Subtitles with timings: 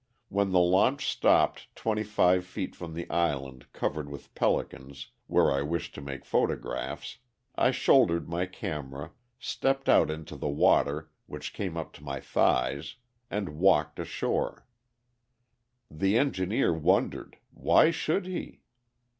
[0.29, 5.93] When the launch stopped twenty feet from the island covered with pelicans, where I wished
[5.93, 7.19] to make photographs,
[7.53, 12.95] I shouldered my camera, stepped out into the water, which came up to my thighs,
[13.29, 14.65] and walked ashore.
[15.91, 17.37] The engineer wondered.
[17.53, 18.61] Why should he?